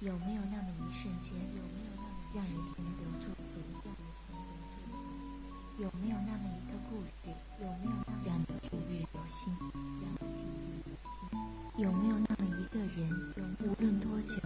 [0.00, 3.56] 有没有那么一瞬间，有没有那么让你停留驻足？
[5.78, 7.92] 有没有那么一个故事，有没有
[8.24, 9.56] 让你记忆犹新？
[10.02, 11.82] 让你记忆犹新？
[11.82, 13.08] 有没有那么一个人，
[13.64, 14.36] 无论多久，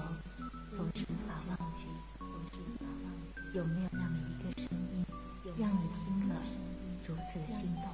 [0.76, 1.82] 总是无法忘记？
[2.18, 3.58] 总是无法忘记？
[3.58, 5.04] 有没有那么一个声音，
[5.58, 6.36] 让你听了
[7.08, 7.84] 如此的心动？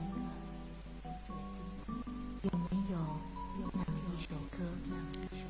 [2.43, 2.95] 有没有
[3.73, 4.59] 那么一首歌，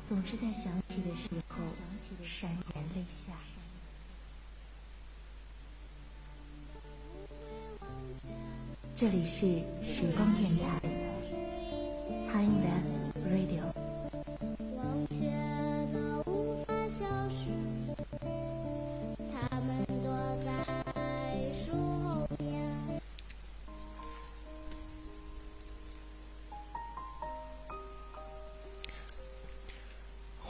[0.07, 1.55] 总是在想起的时候
[2.23, 3.33] 潸然泪下？
[8.95, 10.81] 这里是时光电台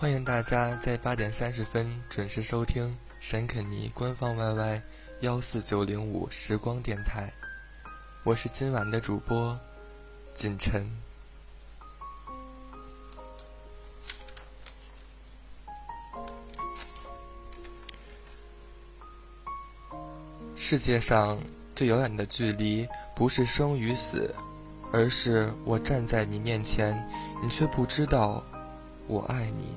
[0.08, 4.82] 欢迎大家在八点三十分准时收听沈肯尼官方 YY
[5.20, 7.30] 幺四九零五时光电台，
[8.24, 9.60] 我是今晚的主播
[10.34, 10.90] 锦晨。
[20.56, 21.38] 世界上
[21.76, 24.34] 最遥远的距离，不是生与死，
[24.94, 26.98] 而是我站在你面前，
[27.44, 28.42] 你却不知道
[29.08, 29.76] 我爱你。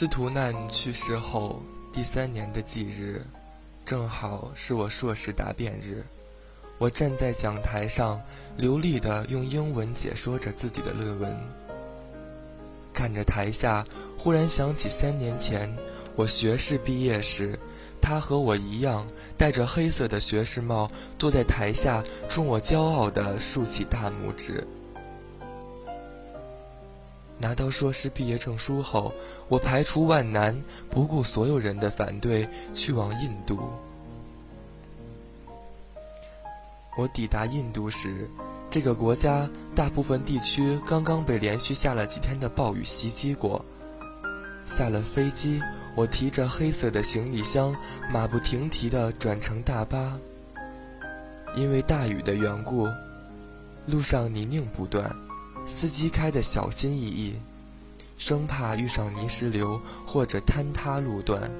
[0.00, 1.62] 司徒难去世后
[1.92, 3.22] 第三年的忌日，
[3.84, 6.02] 正好是我硕士答辩日。
[6.78, 8.18] 我站在讲台上，
[8.56, 11.36] 流利地用英文解说着自己的论文。
[12.94, 13.84] 看着台下，
[14.16, 15.70] 忽然想起三年前
[16.16, 17.58] 我学士毕业时，
[18.00, 19.06] 他和我一样
[19.36, 24.66] 戴着黑色的学士帽，坐在台下，冲我骄傲地竖起大拇指。
[27.40, 29.14] 拿到硕士毕业证书后，
[29.48, 33.58] 我排除万难，不顾所有人的反对，去往印度。
[36.98, 38.28] 我抵达印度时，
[38.70, 43.64] 这个国家大部分地区刚刚被连续下了几天的暴雨袭击过。
[44.66, 45.62] 下了飞机，
[45.96, 47.74] 我提着黑色的行李箱，
[48.12, 50.18] 马不停蹄地转乘大巴。
[51.56, 52.86] 因为大雨的缘故，
[53.86, 55.10] 路上泥泞不断。
[55.70, 57.34] 司机开得小心翼翼，
[58.18, 61.50] 生怕遇上泥石流或者坍塌路段。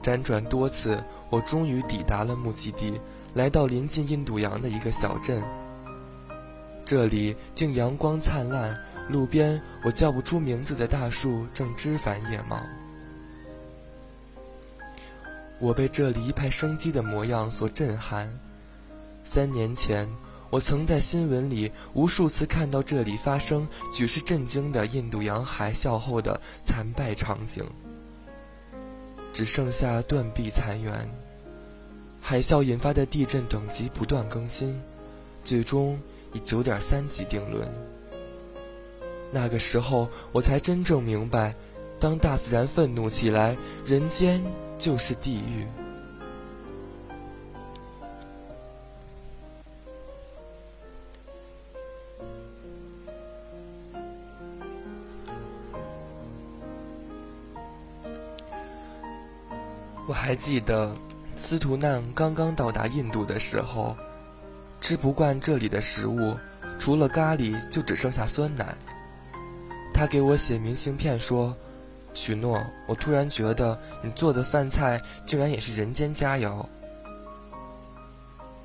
[0.00, 2.98] 辗转多次，我终于抵达了目的地，
[3.34, 5.42] 来到临近印度洋的一个小镇。
[6.86, 12.62] 这里竟阳光灿烂，路边我叫不出名字的大树正枝繁叶茂。
[15.58, 18.30] 我被这里一派生机的模样所震撼。
[19.24, 20.08] 三年前。
[20.50, 27.64] 我曾在新闻里无数次看到这里发生举世震惊的印度洋海啸后的惨败场景，
[29.32, 31.08] 只剩下断壁残垣。
[32.20, 34.78] 海啸引发的地震等级不断更新，
[35.44, 35.98] 最终
[36.32, 37.66] 以九点三级定论。
[39.32, 41.54] 那个时候，我才真正明白，
[42.00, 43.56] 当大自然愤怒起来，
[43.86, 44.42] 人间
[44.76, 45.64] 就是地狱。
[60.10, 60.92] 我还记得，
[61.36, 63.96] 司徒难刚刚到达印度的时候，
[64.80, 66.36] 吃不惯这里的食物，
[66.80, 68.74] 除了咖喱就只剩下酸奶。
[69.94, 71.56] 他给我写明信片说
[72.12, 76.66] ：“许诺，我突然觉得你做的饭菜竟然也是人间佳肴。”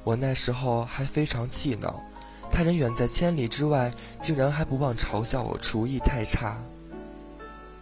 [0.04, 2.02] 我那时候还非常气恼，
[2.52, 6.58] 他人远在千里之外，竟然还不忘嘲笑我厨艺太差。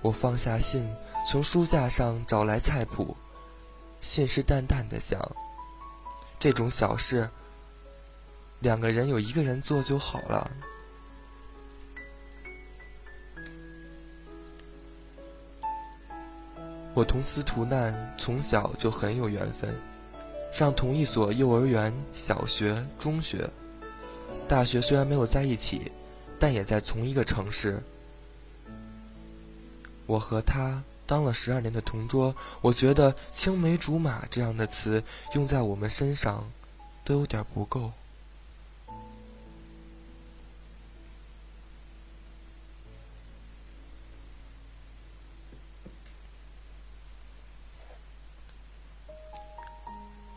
[0.01, 0.85] 我放下信，
[1.25, 3.15] 从书架上找来菜谱。
[4.03, 5.17] 信誓旦旦的想，
[6.37, 7.27] 这种小事，
[8.59, 10.51] 两个人有一个人做就好了。
[16.93, 19.73] 我同司徒难从小就很有缘分，
[20.51, 23.49] 上同一所幼儿园、小学、中学，
[24.49, 25.89] 大学虽然没有在一起，
[26.37, 27.81] 但也在同一个城市。
[30.05, 30.83] 我和他。
[31.05, 35.03] 当了十二年的同桌，我觉得“青梅竹马”这样的词
[35.33, 36.49] 用在我们身上，
[37.03, 37.91] 都有点不够。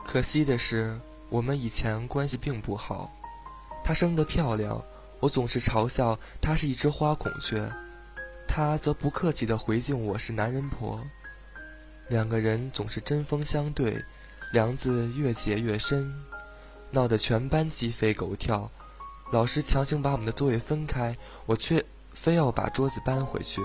[0.05, 0.99] 可惜的是，
[1.29, 3.13] 我们以前关系并不好。
[3.85, 4.83] 她生得漂亮，
[5.21, 7.71] 我总是嘲笑她是一只花孔雀。
[8.49, 11.01] 他则不客气地回敬我是男人婆。
[12.09, 14.03] 两个人总是针锋相对，
[14.53, 16.13] 梁子越结越深，
[16.91, 18.71] 闹得全班鸡飞狗跳。
[19.33, 21.17] 老师强行把我们的座位分开，
[21.47, 23.61] 我却非要把桌子搬回去。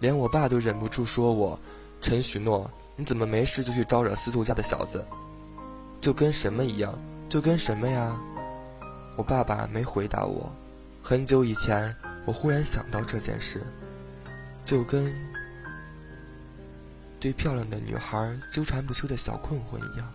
[0.00, 1.58] 连我爸都忍不住说我
[2.02, 5.06] ：“陈许诺，你怎么没事就去招惹司徒家的小子？
[6.00, 6.92] 就跟什么一样？
[7.28, 8.20] 就跟什么呀？”
[9.16, 10.52] 我爸爸没回答我。
[11.02, 11.94] 很久以前，
[12.26, 13.62] 我忽然想到这件事，
[14.64, 15.14] 就跟……
[17.18, 20.12] 对漂亮的女孩纠缠不休的小困惑一样。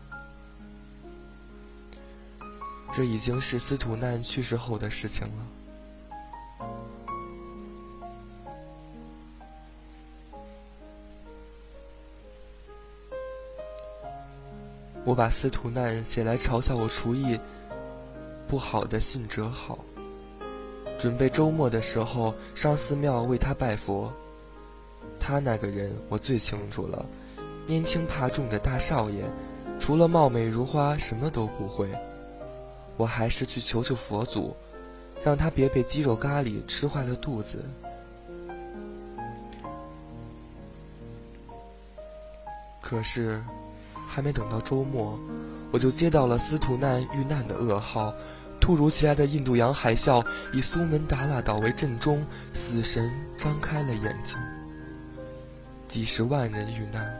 [2.93, 5.47] 这已经是司徒难去世后的事情了。
[15.03, 17.39] 我把司徒难写来嘲笑我厨艺
[18.47, 19.79] 不好的信折好，
[21.01, 24.13] 准备周末的时候上寺庙为他拜佛。
[25.19, 27.03] 他那个人我最清楚了，
[27.65, 29.23] 年轻怕重的大少爷，
[29.79, 31.89] 除了貌美如花，什么都不会。
[32.97, 34.55] 我还是去求求佛祖，
[35.23, 37.57] 让他别被鸡肉咖喱吃坏了肚子。
[42.79, 43.41] 可是，
[44.07, 45.17] 还没等到周末，
[45.71, 48.13] 我就接到了司徒难遇难的噩耗。
[48.61, 52.23] 突如其来的印度洋海啸以苏门答腊岛为震中，
[52.53, 54.37] 死神张开了眼睛。
[55.87, 57.19] 几十万人遇难，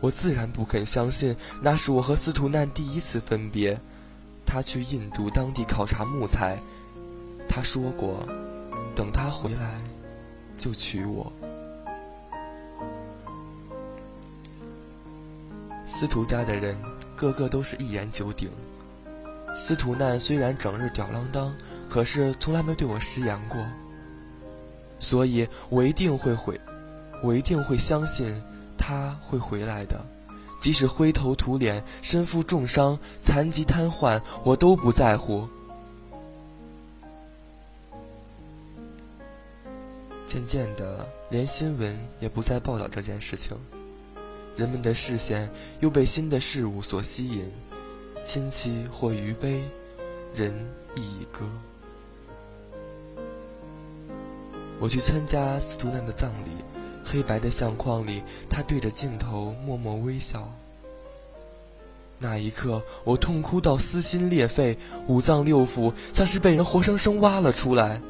[0.00, 3.78] 我自然不肯相信那是我和司徒难第一次分别。
[4.44, 6.60] 他去印度当地考察木材，
[7.48, 8.28] 他说过，
[8.94, 9.80] 等他回来
[10.58, 11.32] 就娶我。
[15.86, 16.76] 司徒家的人
[17.16, 18.50] 个个都是一言九鼎。
[19.56, 21.54] 司徒难虽然整日吊郎当，
[21.88, 23.58] 可是从来没对我食言过。
[24.98, 26.60] 所以我一定会回，
[27.22, 28.42] 我一定会相信
[28.78, 30.04] 他会回来的，
[30.60, 35.48] 即使灰头土脸、身负重伤、残疾瘫痪，我都不在乎。
[40.26, 43.56] 渐渐的，连新闻也不再报道这件事情，
[44.56, 45.50] 人们的视线
[45.80, 47.52] 又被新的事物所吸引，
[48.26, 49.62] 亲戚或余悲，
[50.34, 50.52] 人
[50.96, 51.46] 亦已歌。
[54.80, 56.50] 我去参加司徒难的葬礼，
[57.04, 60.52] 黑白的相框里，他对着镜头默默微笑。
[62.18, 64.76] 那一刻，我痛哭到撕心裂肺，
[65.06, 68.02] 五脏六腑像是被人活生生挖了出来。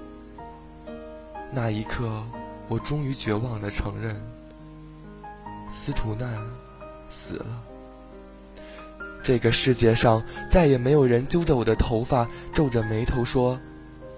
[1.52, 2.24] 那一刻，
[2.68, 4.16] 我终于绝望的承认，
[5.70, 6.42] 司徒难
[7.10, 7.65] 死了。
[9.26, 13.58] 这个世界上再也没有人揪着我的头发，皱着眉头说：“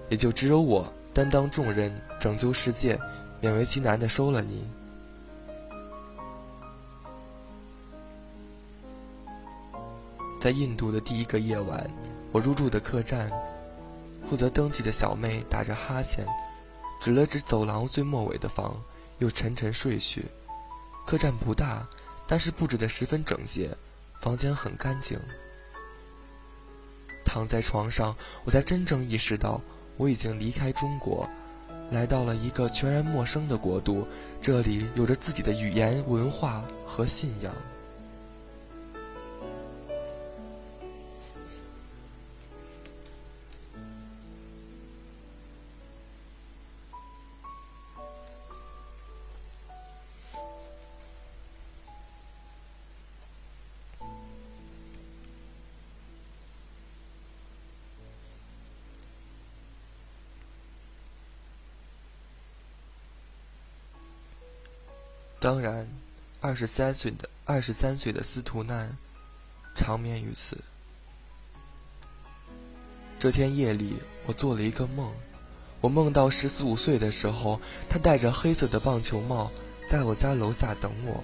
[0.07, 2.95] 也就只有我。”担当重任，拯救世界，
[3.41, 4.63] 勉为其难的收了你。
[10.39, 11.89] 在印度的第一个夜晚，
[12.31, 13.31] 我入住的客栈，
[14.29, 16.23] 负责登记的小妹打着哈欠，
[17.01, 18.79] 指了指走廊最末尾的房，
[19.17, 20.23] 又沉沉睡去。
[21.07, 21.83] 客栈不大，
[22.27, 23.75] 但是布置的十分整洁，
[24.19, 25.19] 房间很干净。
[27.25, 29.61] 躺在床上，我才真正意识到。
[29.97, 31.29] 我已经离开中国，
[31.91, 34.07] 来到了一个全然陌生的国度，
[34.41, 37.53] 这里有着自己的语言、文化和信仰。
[65.41, 65.87] 当然，
[66.41, 68.97] 二十三岁的二十三岁的司徒难，
[69.73, 70.57] 长眠于此。
[73.17, 75.09] 这天夜里，我做了一个梦，
[75.79, 77.57] 我梦到十四五岁的时候，
[77.89, 79.49] 他戴着黑色的棒球帽，
[79.87, 81.23] 在我家楼下等我。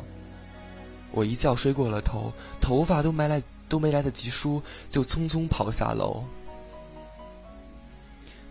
[1.12, 2.32] 我一觉睡过了头，
[2.62, 6.24] 头发都没来都没来得及梳，就匆匆跑下楼。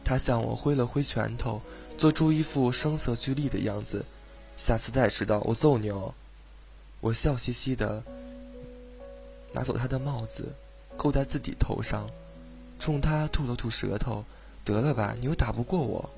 [0.04, 1.62] 他向我挥了挥拳头，
[1.96, 4.04] 做出一副声色俱厉的样子。
[4.56, 6.14] 下次再迟到，我揍你哦！
[7.00, 8.02] 我笑嘻嘻的
[9.52, 10.54] 拿走他的帽子，
[10.96, 12.08] 扣在自己头上，
[12.78, 14.24] 冲他吐了吐舌头。
[14.64, 16.08] 得了吧，你又打不过我。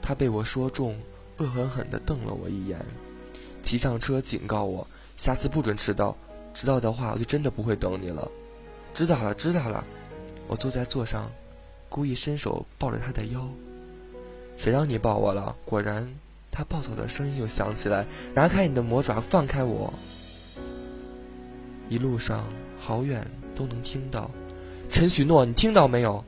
[0.00, 0.96] 他被我说中，
[1.38, 2.78] 恶狠狠地瞪了我一眼，
[3.62, 4.86] 骑上车警告我，
[5.16, 6.16] 下次不准迟到，
[6.54, 8.30] 迟到的话我就真的不会等你了。
[8.94, 9.84] 知道了，知道了。
[10.46, 11.28] 我坐在座上，
[11.88, 13.48] 故意伸手抱着他的腰。
[14.56, 15.56] 谁让你抱我了？
[15.64, 16.08] 果然，
[16.50, 18.06] 他暴走的声音又响起来。
[18.34, 19.92] 拿开你的魔爪，放开我！
[21.88, 22.44] 一路上
[22.78, 24.30] 好远都能听到。
[24.90, 26.24] 陈许诺，你听到没有？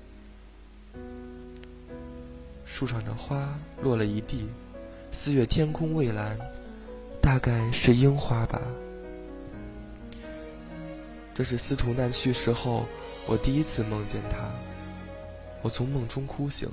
[2.65, 3.53] 树上的花
[3.83, 4.47] 落了一地，
[5.11, 6.39] 四月天空蔚蓝，
[7.21, 8.61] 大概是樱花吧。
[11.35, 12.87] 这是司徒难去世后，
[13.27, 14.51] 我第一次梦见他。
[15.63, 16.69] 我从梦中哭醒，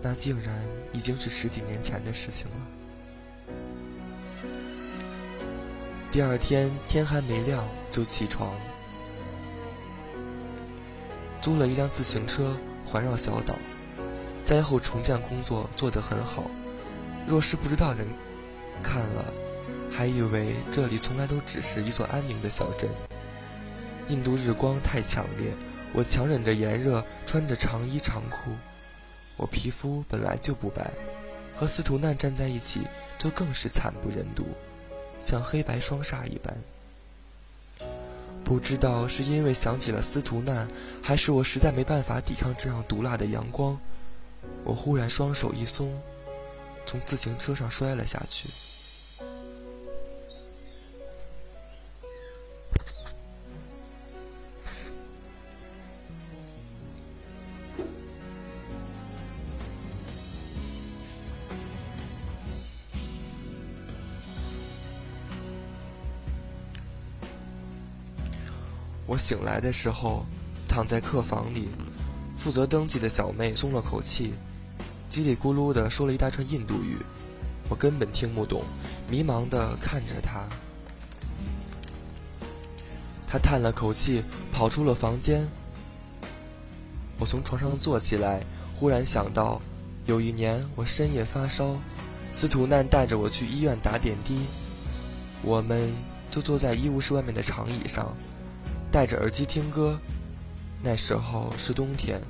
[0.00, 2.56] 那竟然已经是十几年前的事情了。
[6.10, 8.54] 第二天天还没亮就起床，
[11.42, 13.54] 租了一辆自行车环绕小岛。
[14.46, 16.50] 灾后重建工作做得很好，
[17.26, 18.06] 若是不知道人
[18.82, 19.26] 看了，
[19.92, 22.88] 还以为这里从来都只是一座安宁的小镇。
[24.08, 25.52] 印度日光太强烈，
[25.92, 28.52] 我强忍着炎热，穿着长衣长裤。
[29.38, 30.90] 我皮肤本来就不白，
[31.56, 32.82] 和司徒难站在一起
[33.18, 34.44] 就更是惨不忍睹，
[35.22, 36.54] 像黑白双煞一般。
[38.44, 40.68] 不知道是因为想起了司徒难，
[41.02, 43.78] 还是我实在没办法抵抗这样毒辣的阳光。
[44.64, 45.98] 我忽然双手一松，
[46.84, 48.48] 从自行车上摔了下去。
[69.28, 70.24] 醒来的时候，
[70.66, 71.68] 躺在客房里。
[72.34, 74.32] 负责登记的小妹松了口气，
[75.10, 76.96] 叽里咕噜地说了一大串印度语，
[77.68, 78.64] 我根本听不懂，
[79.06, 80.46] 迷茫地看着她。
[83.26, 85.46] 她叹了口气，跑出了房间。
[87.18, 88.40] 我从床上坐起来，
[88.76, 89.60] 忽然想到，
[90.06, 91.76] 有一年我深夜发烧，
[92.30, 94.46] 司徒难带着我去医院打点滴，
[95.42, 95.92] 我们
[96.30, 98.16] 就坐在医务室外面的长椅上，
[98.90, 99.98] 戴着耳机听歌。
[100.82, 102.20] 那时候是冬天，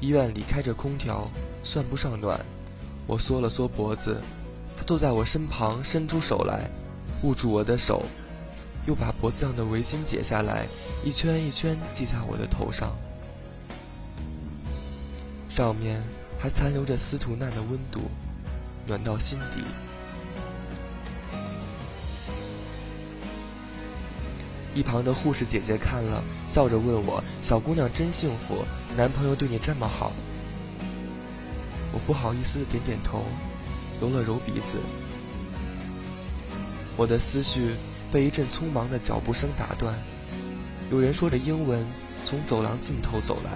[0.00, 1.28] 医院里开着空调，
[1.62, 2.38] 算不上暖。
[3.06, 4.20] 我缩了缩脖子，
[4.76, 6.70] 他坐在我身旁，伸出手来，
[7.22, 8.04] 握住我的手，
[8.86, 10.66] 又把脖子上的围巾解下来，
[11.04, 12.96] 一圈一圈系在我的头上，
[15.48, 16.00] 上面
[16.38, 18.02] 还残留着司徒难的温度，
[18.86, 19.62] 暖到心底。
[24.74, 28.64] 一旁的护士姐姐看了，笑着问我：“小姑娘真幸福，
[28.96, 30.12] 男朋友对你这么好。”
[31.92, 33.24] 我不好意思点点头，
[34.00, 34.78] 揉了揉鼻子。
[36.96, 37.74] 我的思绪
[38.10, 39.94] 被一阵匆忙的脚步声打断。
[40.90, 41.86] 有人说着英文
[42.24, 43.50] 从走廊尽头走来，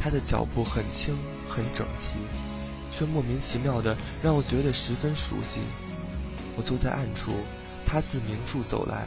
[0.00, 1.16] 他的脚步很轻
[1.48, 2.14] 很整齐，
[2.90, 5.60] 却莫名其妙的让我觉得十分熟悉。
[6.56, 7.32] 我坐在暗处，
[7.86, 9.06] 他自明处走来。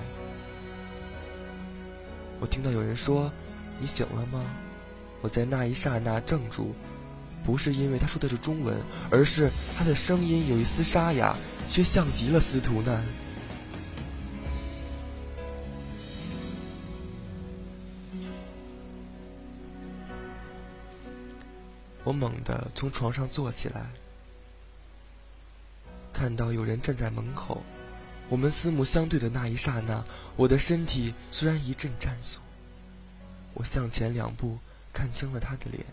[2.40, 3.32] 我听到有人说
[3.80, 4.46] ：“你醒了吗？”
[5.22, 6.76] 我在那一刹那怔住，
[7.44, 8.78] 不是因为他说的是中文，
[9.10, 11.36] 而是他的声音有一丝沙哑，
[11.68, 13.04] 却像极了司徒难。
[22.04, 23.90] 我猛地从床上坐起来，
[26.14, 27.64] 看到有人站在门口。
[28.30, 30.04] 我们四目相对的那一刹那，
[30.36, 32.40] 我的身体虽然一阵颤悚，
[33.54, 34.58] 我向前两步，
[34.92, 35.86] 看清了他的脸，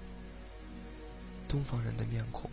[1.46, 2.50] 东方人的面孔。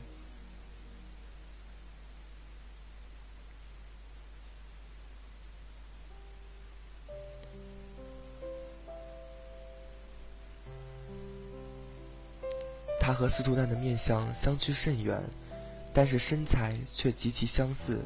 [13.00, 15.20] 他和司徒难的面相相去甚远，
[15.92, 18.00] 但是身材却极其相似。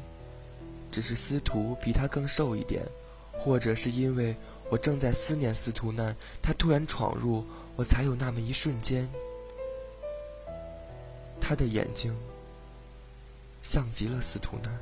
[0.96, 2.82] 只是司徒比他更瘦一点，
[3.38, 4.34] 或者是因为
[4.70, 7.44] 我正在思念司徒难，他突然闯入，
[7.76, 9.06] 我才有那么一瞬间。
[11.38, 12.16] 他的眼睛
[13.62, 14.74] 像极了司徒难。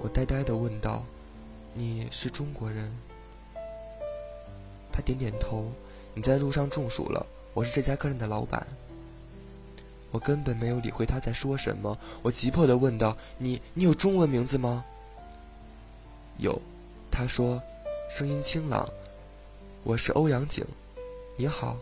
[0.00, 1.04] 我呆呆的问道
[1.72, 2.92] ：“你是中国人？”
[4.90, 5.70] 他点点头
[6.12, 8.66] ：“你在路上中暑了，我是这家客栈的老板。”
[10.10, 14.84] 我根本没有理会他在说什么，我急迫的问道：“你，你有中文名字吗？”
[16.38, 16.60] 有，
[17.10, 17.62] 他说，
[18.08, 18.88] 声音清朗
[19.84, 20.64] ：“我是欧阳景，
[21.36, 21.76] 你好。”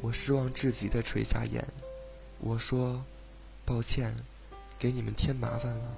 [0.00, 1.66] 我失望至极的垂下眼，
[2.38, 3.02] 我说
[3.64, 4.14] ：“抱歉，
[4.78, 5.94] 给你们添麻烦了。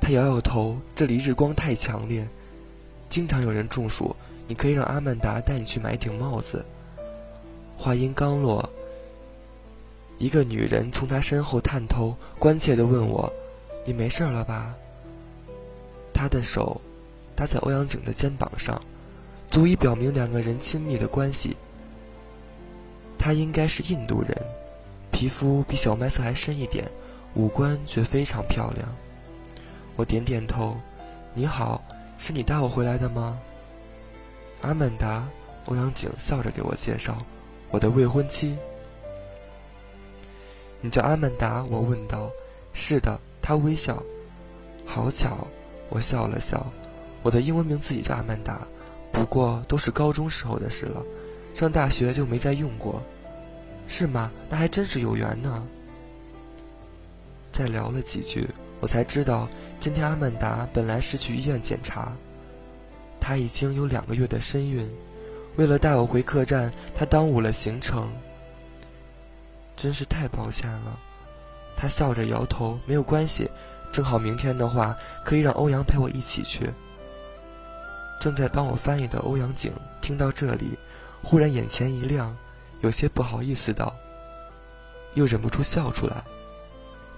[0.00, 2.26] 他摇摇头，这里日光太强烈，
[3.08, 4.14] 经常有人中暑。
[4.48, 6.64] 你可以让阿曼达带你去买一顶帽子。
[7.76, 8.70] 话音刚落，
[10.18, 13.32] 一个女人从他身后探头，关切地问我
[13.84, 14.72] ：“你没事了吧？”
[16.14, 16.80] 他的手
[17.34, 18.80] 搭在欧阳景的肩膀上，
[19.50, 21.56] 足以表明两个人亲密的关系。
[23.18, 24.30] 他应该是印度人，
[25.10, 26.88] 皮肤比小麦色还深一点，
[27.34, 28.88] 五官却非常漂亮。
[29.96, 30.76] 我点点头，
[31.34, 31.82] 你好，
[32.18, 33.38] 是你带我回来的吗？
[34.62, 35.28] 阿曼达，
[35.66, 37.18] 欧阳景笑着给我介绍，
[37.70, 38.56] 我的未婚妻。
[40.80, 41.64] 你叫阿曼达？
[41.64, 42.30] 我问道。
[42.72, 44.02] 是的，他微笑。
[44.84, 45.46] 好巧，
[45.88, 46.66] 我笑了笑。
[47.22, 48.60] 我的英文名字也叫阿曼达，
[49.12, 51.02] 不过都是高中时候的事了，
[51.54, 53.02] 上大学就没再用过。
[53.88, 54.30] 是吗？
[54.48, 55.66] 那还真是有缘呢。
[57.52, 58.48] 再聊了几句。
[58.80, 59.48] 我才知道，
[59.80, 62.12] 今天阿曼达本来是去医院检查，
[63.18, 64.88] 她已经有两个月的身孕。
[65.56, 68.12] 为了带我回客栈，她耽误了行程。
[69.74, 70.98] 真是太抱歉了。
[71.76, 73.50] 她笑着摇头，没有关系，
[73.90, 76.70] 正好明天的话，可以让欧阳陪我一起去。
[78.20, 80.78] 正在帮我翻译的欧阳景听到这里，
[81.22, 82.36] 忽然眼前一亮，
[82.82, 83.94] 有些不好意思道，
[85.14, 86.22] 又忍不住笑出来。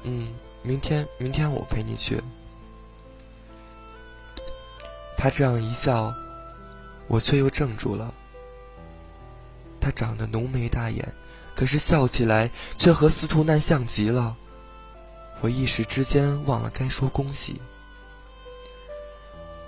[0.05, 0.29] 嗯。
[0.69, 2.23] 明天，明天我陪你去。
[5.17, 6.13] 他这样一笑，
[7.07, 8.13] 我却又怔住了。
[9.81, 11.11] 他长得浓眉大眼，
[11.55, 14.37] 可是笑起来却和司徒难像极了。
[15.41, 17.63] 我一时之间忘了该说恭喜。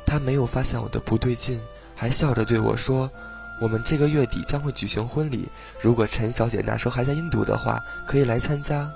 [0.05, 1.59] 他没有发现我的不对劲，
[1.97, 3.11] 还笑着对我说
[3.59, 5.49] ：“我们这个月底将会举行婚礼，
[5.81, 8.87] 如果陈小姐那时候还在印度的话，可以来参加。”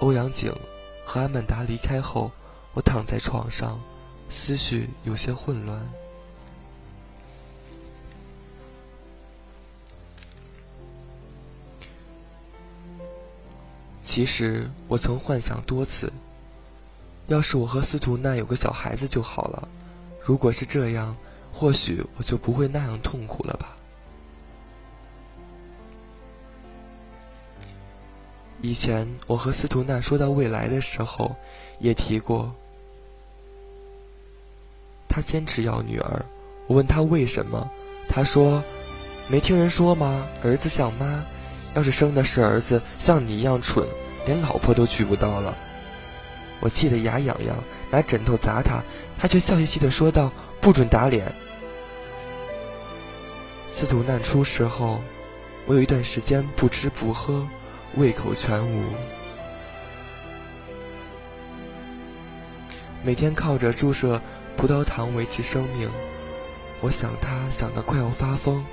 [0.00, 0.54] 欧阳景
[1.04, 2.30] 和阿曼达离开后，
[2.72, 3.80] 我躺在床上，
[4.28, 5.80] 思绪有些混乱。
[14.02, 16.12] 其实我曾幻想多次，
[17.26, 19.68] 要是我和司徒奈有个小孩子就好了。
[20.24, 21.16] 如果是这样，
[21.52, 23.77] 或许我就不会那样痛苦了吧。
[28.60, 31.36] 以前我和司徒娜说到未来的时候，
[31.78, 32.52] 也提过。
[35.08, 36.24] 他坚持要女儿，
[36.66, 37.70] 我问他为什么，
[38.08, 38.62] 他说
[39.28, 40.26] ：“没听人说吗？
[40.42, 41.24] 儿子像妈，
[41.74, 43.86] 要是生的是儿子，像你一样蠢，
[44.26, 45.56] 连老婆都娶不到了。”
[46.60, 47.56] 我气得牙痒痒，
[47.90, 48.82] 拿枕头砸他，
[49.16, 51.32] 他却笑嘻嘻的说道：“不准打脸。”
[53.70, 55.00] 司徒难出事后，
[55.66, 57.46] 我有一段时间不吃不喝。
[57.96, 58.82] 胃口全无，
[63.02, 64.20] 每天靠着注射
[64.56, 65.90] 葡萄糖维持生命。
[66.80, 68.64] 我想他想得快要发疯，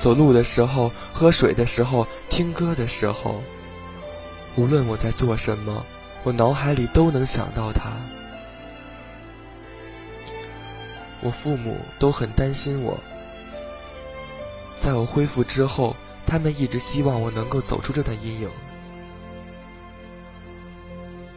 [0.00, 3.40] 走路的时候、喝水的时候、听歌的时候，
[4.56, 5.84] 无论我在做什么，
[6.24, 7.92] 我脑海里都能想到他。
[11.20, 12.98] 我父母都很担心我，
[14.80, 15.94] 在我恢复之后。
[16.26, 18.50] 他们一直希望我能够走出这段阴影。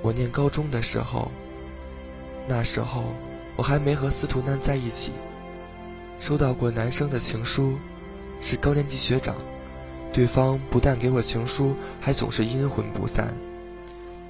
[0.02, 1.32] 我念高中的时候，
[2.48, 3.04] 那时候
[3.56, 5.12] 我还没和司徒南在一起，
[6.20, 7.78] 收到过男生的情书，
[8.42, 9.36] 是高年级学长，
[10.12, 13.34] 对方不但给我情书，还总是阴魂不散，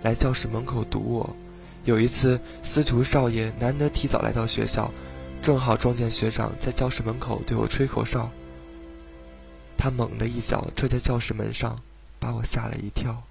[0.01, 1.35] 来教室门口堵我。
[1.85, 4.91] 有一次，司徒少爷难得提早来到学校，
[5.41, 8.29] 正好撞见学长在教室门口对我吹口哨。
[9.81, 11.79] 他猛地一脚踹在教室门上，
[12.19, 13.23] 把我吓了一跳。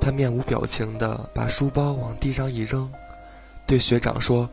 [0.00, 2.92] 他面无表情地把书包往地上一扔，
[3.64, 4.50] 对学长说：“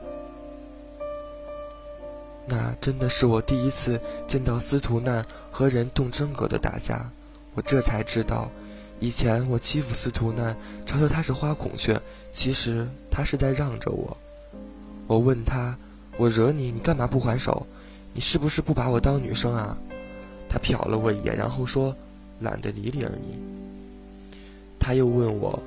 [2.48, 7.08] 那真的是我第一次见到司徒难和人动真格的打架。
[7.54, 8.50] 我这才知道，
[8.98, 14.16] 以前我欺负司徒难，嘲笑他是花孔雀，其实他是在让着我。
[15.06, 15.78] 我问他。
[16.16, 17.66] 我惹你，你干嘛不还手？
[18.12, 19.76] 你是不是不把我当女生啊？
[20.48, 21.94] 他瞟了我一眼，然后说
[22.38, 23.36] ：“懒得理你而已。”
[24.78, 25.60] 他又问我：“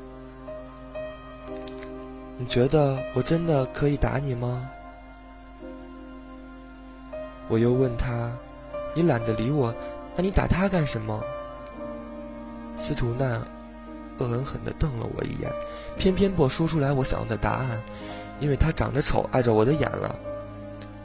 [2.39, 4.69] 你觉得我真的可以打你吗？”
[7.49, 8.31] 我又问他
[8.95, 9.75] ：“你懒得理我，
[10.15, 11.21] 那你打他干什么？”
[12.77, 13.41] 司徒难
[14.19, 15.51] 恶狠狠地瞪了我一眼，
[15.97, 17.81] 偏偏不说出来我想要的答案，
[18.39, 20.15] 因为他长得丑，碍着我的眼了。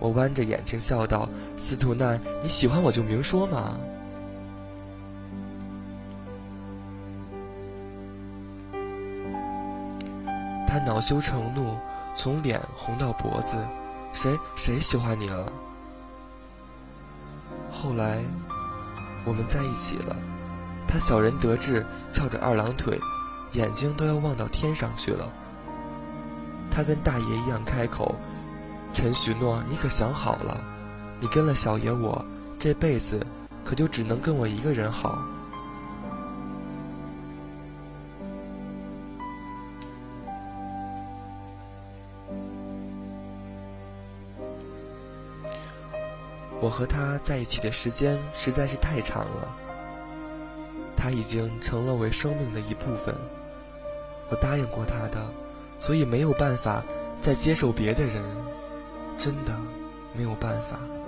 [0.02, 3.76] 我弯着眼睛笑道：“司徒难，你喜欢我就明说嘛。”
[10.66, 11.76] 他恼羞成怒，
[12.16, 13.56] 从脸红到脖子
[14.12, 15.52] ：“谁谁喜欢你了？”
[17.70, 18.18] 后来，
[19.24, 20.16] 我们在一起了。
[20.88, 23.00] 他小人得志，翘着二郎腿，
[23.52, 25.30] 眼睛都要望到天上去了。
[26.72, 28.16] 他跟大爷一样开口
[28.92, 30.61] ：“陈许诺，你可想好了？
[31.18, 32.24] 你跟了小爷我，
[32.59, 33.24] 这辈子
[33.64, 35.18] 可就只能跟我一个人好。”
[46.61, 49.48] 我和他在一起的时间实在是太长了，
[50.96, 53.12] 他已经成了我生命的一部分。
[54.28, 55.20] 我答应过他的，
[55.81, 56.85] 所以没有办法
[57.20, 58.22] 再接受别的人，
[59.22, 59.56] 真的
[60.12, 61.01] 没有办法。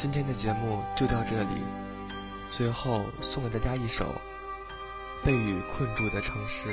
[0.00, 1.62] 今天的节目就到这里，
[2.48, 4.06] 最后送给大家一首
[5.26, 6.70] 《被雨困住的城市》。